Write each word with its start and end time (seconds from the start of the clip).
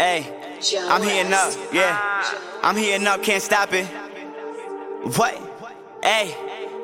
Hey, 0.00 0.24
I'm 0.88 1.02
heating 1.02 1.30
up, 1.34 1.52
yeah. 1.74 2.24
I'm 2.62 2.74
heating 2.74 3.06
up, 3.06 3.22
can't 3.22 3.42
stop 3.42 3.74
it. 3.74 3.84
What? 5.14 5.36
Hey, 6.02 6.34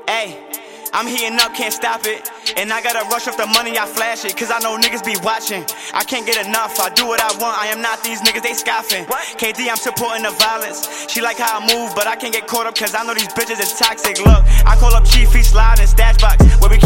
hey. 0.07 0.47
I'm 0.93 1.07
heating 1.07 1.39
up, 1.41 1.55
can't 1.55 1.73
stop 1.73 2.05
it. 2.05 2.29
And 2.57 2.73
I 2.73 2.83
gotta 2.83 3.09
rush 3.09 3.29
off 3.29 3.37
the 3.37 3.47
money, 3.47 3.79
I 3.79 3.87
flash 3.87 4.25
it. 4.25 4.37
Cause 4.37 4.51
I 4.51 4.59
know 4.61 4.77
niggas 4.77 5.05
be 5.05 5.17
watching. 5.25 5.65
I 5.93 6.05
can't 6.05 6.27
get 6.27 6.47
enough, 6.47 6.81
I 6.81 6.89
do 6.91 7.07
what 7.07 7.21
I 7.21 7.33
want. 7.41 7.57
I 7.57 7.69
am 7.69 7.81
not 7.81 8.05
these 8.05 8.21
niggas, 8.21 8.43
they 8.43 8.53
scoffing. 8.53 9.05
KD, 9.41 9.69
I'm 9.69 9.77
supporting 9.77 10.25
the 10.25 10.33
violence. 10.37 11.09
She 11.09 11.21
like 11.21 11.39
how 11.39 11.61
I 11.61 11.61
move, 11.69 11.97
but 11.97 12.07
I 12.07 12.17
can't 12.17 12.33
get 12.33 12.47
caught 12.47 12.67
up 12.67 12.77
cause 12.77 12.95
I 12.95 13.05
know 13.05 13.15
these 13.15 13.33
bitches 13.33 13.61
is 13.61 13.73
toxic. 13.79 14.19
Look, 14.25 14.45
I 14.65 14.77
call 14.77 14.93
up 14.95 15.05
Chief, 15.05 15.33
he 15.33 15.43
slide 15.43 15.81
in 15.81 15.87
stash 15.87 16.21
box 16.21 16.45
where 16.61 16.71
we 16.71 16.79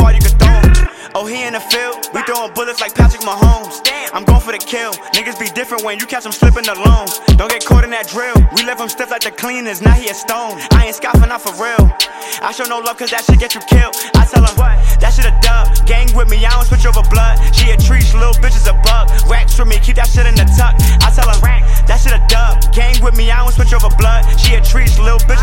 far 0.00 0.12
you 0.12 0.20
can 0.20 0.32
throw. 0.40 0.50
Oh, 1.14 1.26
he 1.26 1.44
in 1.44 1.52
the 1.52 1.60
field. 1.60 2.08
We 2.14 2.22
throwing 2.22 2.52
bullets 2.54 2.80
like 2.80 2.94
Patrick 2.94 3.22
Mahomes. 3.22 3.84
I'm 4.14 4.24
going 4.24 4.40
for 4.40 4.52
the 4.52 4.62
kill. 4.62 4.92
Niggas 5.14 5.38
be 5.38 5.46
different 5.52 5.84
when 5.84 5.98
you 5.98 6.06
catch 6.06 6.22
them 6.22 6.32
slipping 6.32 6.66
alone. 6.66 7.06
Don't 7.36 7.50
get 7.50 7.64
caught 7.64 7.84
in 7.84 7.90
that 7.90 8.08
drill. 8.08 8.34
We 8.54 8.64
left 8.64 8.80
him 8.80 8.88
stiff 8.88 9.10
like 9.10 9.22
the 9.22 9.30
cleaners. 9.30 9.82
Now 9.82 9.92
he 9.92 10.08
a 10.08 10.14
stone. 10.14 10.58
I 10.72 10.86
ain't 10.86 10.96
scoffing 10.96 11.30
out 11.30 11.42
for 11.42 11.52
real. 11.58 11.90
I 12.40 12.54
show 12.54 12.64
no 12.64 12.78
love 12.78 12.96
cause 12.96 13.10
that 13.10 13.26
shit 13.26 13.38
get 13.42 13.54
you 13.54 13.62
killed. 13.66 13.94
I 14.14 14.24
tell 14.24 14.46
him, 14.46 14.54
that 14.54 15.10
shit 15.10 15.26
a 15.26 15.34
dub. 15.42 15.66
Gang 15.84 16.08
with 16.14 16.30
me, 16.30 16.38
I 16.46 16.50
don't 16.54 16.64
switch 16.64 16.86
over 16.86 17.02
blood. 17.10 17.36
She 17.54 17.74
a 17.74 17.76
treat, 17.76 18.06
little 18.14 18.38
bitch 18.38 18.54
is 18.54 18.70
a 18.70 18.74
bug. 18.86 19.10
Racks 19.26 19.58
with 19.58 19.66
me, 19.66 19.82
keep 19.82 19.98
that 19.98 20.06
shit 20.06 20.26
in 20.26 20.38
the 20.38 20.46
tuck. 20.54 20.78
I 21.02 21.10
tell 21.10 21.26
him, 21.26 21.42
that 21.90 21.98
shit 21.98 22.14
a 22.14 22.22
dub. 22.30 22.62
Gang 22.70 22.96
with 23.02 23.18
me, 23.18 23.30
I 23.30 23.42
don't 23.42 23.50
switch 23.50 23.74
over 23.74 23.90
blood. 23.98 24.22
She 24.38 24.54
a 24.54 24.62
treat, 24.62 24.94
little 25.02 25.20
bitch 25.26 25.39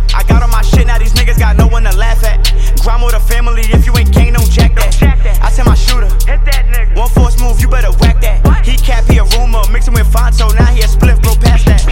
that 0.00 0.04
was 0.04 0.06
a 0.06 0.06
joke. 0.08 0.14
I 0.14 0.22
got 0.28 0.42
on 0.42 0.50
my 0.50 0.62
shit, 0.62 0.86
now 0.86 0.98
these 0.98 1.12
niggas 1.12 1.38
got 1.38 1.56
no 1.56 1.66
one 1.68 1.84
to 1.84 1.96
laugh 1.96 2.22
at. 2.24 2.52
Grind 2.82 3.02
with 3.02 3.12
the 3.12 3.20
family, 3.20 3.62
if 3.62 3.86
you 3.86 3.96
ain't 3.96 4.12
gang, 4.12 4.32
don't 4.32 4.50
jack 4.50 4.74
that. 4.74 5.02
I 5.42 5.50
tell 5.50 5.64
my 5.64 5.74
shooter, 5.74 6.06
Hit 6.26 6.44
that 6.44 6.66
nigga. 6.70 6.96
one 6.96 7.08
force 7.10 7.38
move, 7.40 7.60
you 7.60 7.68
better 7.68 7.90
whack 7.98 8.20
that. 8.20 8.44
He 8.64 8.76
cap, 8.76 9.04
he 9.04 9.18
a 9.18 9.24
rumor, 9.24 9.62
mixing 9.72 9.94
with 9.94 10.06
Fonto, 10.12 10.52
now 10.58 10.66
he 10.66 10.82
a 10.82 10.88
split, 10.88 11.20
bro, 11.22 11.34
past 11.36 11.64
that. 11.66 11.82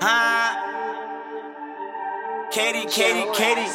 Huh? 0.00 0.54
KD, 2.52 2.86
KD, 2.86 3.26
KD. 3.34 3.68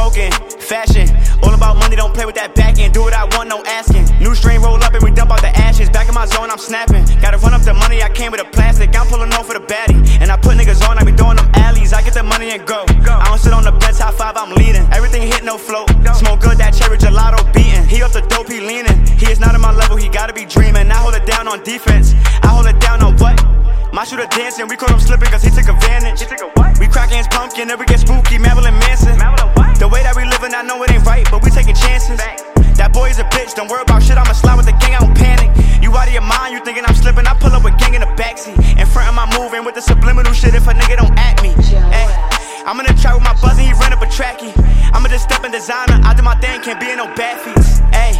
Smoking, 0.00 0.32
fashion, 0.56 1.04
all 1.44 1.52
about 1.52 1.76
money, 1.76 1.94
don't 1.94 2.14
play 2.14 2.24
with 2.24 2.34
that 2.40 2.54
back 2.54 2.80
end. 2.80 2.94
Do 2.96 3.04
what 3.04 3.12
I 3.12 3.28
want, 3.36 3.52
no 3.52 3.60
asking. 3.68 4.08
New 4.16 4.34
strain 4.34 4.64
roll 4.64 4.80
up 4.80 4.96
and 4.96 5.04
we 5.04 5.12
dump 5.12 5.28
out 5.28 5.44
the 5.44 5.52
ashes. 5.52 5.92
Back 5.92 6.08
in 6.08 6.14
my 6.16 6.24
zone, 6.24 6.48
I'm 6.48 6.56
snapping. 6.56 7.04
Gotta 7.20 7.36
run 7.36 7.52
up 7.52 7.60
the 7.60 7.74
money, 7.74 8.00
I 8.02 8.08
came 8.08 8.32
with 8.32 8.40
a 8.40 8.48
plastic. 8.48 8.96
I'm 8.96 9.06
pulling 9.12 9.28
off 9.36 9.44
for 9.44 9.52
the 9.52 9.60
baddie. 9.60 10.00
And 10.24 10.32
I 10.32 10.40
put 10.40 10.56
niggas 10.56 10.80
on, 10.88 10.96
I 10.96 11.04
be 11.04 11.12
throwing 11.12 11.36
them 11.36 11.52
alleys. 11.52 11.92
I 11.92 12.00
get 12.00 12.14
the 12.14 12.22
money 12.22 12.48
and 12.48 12.64
go. 12.64 12.88
I 12.88 13.28
don't 13.28 13.36
sit 13.36 13.52
on 13.52 13.62
the 13.62 13.76
bench, 13.76 14.00
high 14.00 14.10
five, 14.10 14.40
I'm 14.40 14.56
leading. 14.56 14.88
Everything 14.88 15.20
hit, 15.20 15.44
no 15.44 15.58
flow. 15.58 15.84
Smoke 16.16 16.40
good, 16.40 16.56
that 16.56 16.72
cherry 16.72 16.96
gelato 16.96 17.44
beating. 17.52 17.84
He 17.84 18.00
off 18.00 18.16
the 18.16 18.24
dope, 18.24 18.48
he 18.48 18.64
leaning. 18.64 19.04
He 19.20 19.28
is 19.28 19.38
not 19.38 19.52
at 19.54 19.60
my 19.60 19.70
level, 19.70 20.00
he 20.00 20.08
gotta 20.08 20.32
be 20.32 20.46
dreaming. 20.48 20.88
I 20.90 20.96
hold 20.96 21.12
it 21.12 21.26
down 21.28 21.44
on 21.46 21.62
defense. 21.62 22.16
I 22.40 22.48
hold 22.48 22.64
it 22.64 22.80
down 22.80 23.04
on 23.04 23.20
what? 23.20 23.36
My 23.92 24.04
shooter 24.08 24.26
dancing, 24.32 24.66
we 24.66 24.76
caught 24.80 24.96
him 24.96 25.00
slipping 25.00 25.28
cause 25.28 25.44
he 25.44 25.50
took 25.50 25.68
advantage. 25.68 26.24
He 26.24 26.26
took 26.26 26.40
a 26.40 26.48
what? 26.56 26.78
We 26.80 26.88
cracking 26.88 27.18
his 27.18 27.28
pumpkin, 27.28 27.68
then 27.68 27.78
we 27.78 27.84
get 27.84 28.00
spooky, 28.00 28.38
Marilyn 28.38 28.72
Manson. 28.80 29.18
Marilyn 29.18 29.59
the 39.80 39.94
subliminal 39.96 40.32
shit 40.32 40.54
if 40.54 40.68
a 40.68 40.74
nigga 40.76 41.00
don't 41.00 41.16
at 41.16 41.40
me. 41.42 41.56
Ay, 41.88 42.04
I'm 42.68 42.76
in 42.80 42.86
the 42.86 42.92
trap 43.00 43.16
with 43.16 43.24
my 43.24 43.32
buzzing, 43.40 43.64
he 43.64 43.72
ran 43.80 43.92
up 43.96 44.02
a 44.04 44.08
trackie. 44.12 44.52
I'ma 44.92 45.08
just 45.08 45.24
step 45.24 45.44
in 45.44 45.52
designer, 45.52 45.96
I 46.04 46.12
do 46.12 46.22
my 46.22 46.36
thing, 46.36 46.60
can't 46.60 46.76
be 46.76 46.92
in 46.92 47.00
no 47.00 47.08
bad 47.16 47.40
feats. 47.40 47.80
Ay, 47.96 48.12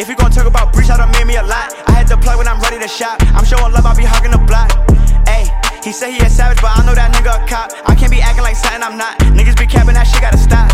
if 0.00 0.08
you 0.08 0.16
gon' 0.16 0.30
talk 0.30 0.48
about 0.48 0.72
breach, 0.72 0.88
I 0.88 0.96
done 0.96 1.12
made 1.12 1.28
me 1.28 1.36
a 1.36 1.44
lot. 1.44 1.68
I 1.86 1.92
had 1.92 2.08
to 2.08 2.16
plug 2.16 2.38
when 2.38 2.48
I'm 2.48 2.60
ready 2.64 2.80
to 2.80 2.88
shop. 2.88 3.20
I'm 3.36 3.44
showing 3.44 3.72
love, 3.76 3.84
I 3.84 3.92
be 3.92 4.08
hugging 4.08 4.32
the 4.32 4.40
block. 4.48 4.72
Ay, 5.28 5.44
he 5.84 5.92
said 5.92 6.16
he 6.16 6.24
a 6.24 6.30
savage, 6.30 6.64
but 6.64 6.72
I 6.72 6.80
know 6.86 6.96
that 6.96 7.12
nigga 7.12 7.36
a 7.36 7.40
cop. 7.44 7.76
I 7.84 7.94
can't 7.94 8.10
be 8.10 8.24
acting 8.24 8.44
like 8.44 8.56
something 8.56 8.80
I'm 8.80 8.96
not. 8.96 9.18
Niggas 9.36 9.58
be 9.60 9.68
capping, 9.68 9.94
that 10.00 10.08
shit 10.08 10.24
gotta 10.24 10.40
stop. 10.40 10.72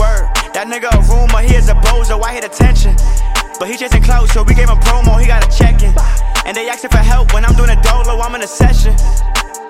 Word, 0.00 0.32
that 0.56 0.64
nigga 0.64 0.88
a 0.96 1.00
rumor, 1.12 1.44
he 1.44 1.60
is 1.60 1.68
a 1.68 1.76
bozo, 1.84 2.24
I 2.24 2.32
hit 2.32 2.44
attention. 2.44 2.96
But 3.60 3.68
he 3.68 3.76
chasing 3.76 4.02
clout, 4.02 4.32
so 4.32 4.48
we 4.48 4.54
gave 4.54 4.72
him 4.72 4.80
promo, 4.80 5.20
he 5.20 5.28
got 5.28 5.44
a 5.44 5.50
check 5.52 5.82
in. 5.84 5.92
And 6.48 6.56
they 6.56 6.72
asking 6.72 6.90
for 6.90 7.04
help 7.04 7.34
when 7.34 7.44
I'm 7.44 7.52
doing 7.52 7.70
a 7.70 7.78
dolo, 7.84 8.16
I'm 8.24 8.34
in 8.34 8.40
a 8.40 8.48
session. 8.48 8.96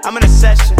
I'm 0.07 0.19
in 0.19 0.25
a 0.25 0.29
session. 0.29 0.77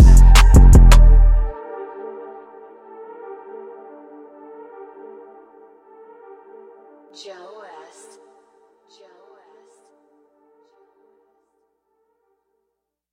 Gioest. 7.15 8.19
Joe 8.91 9.24